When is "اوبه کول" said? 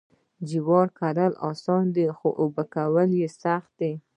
2.41-3.09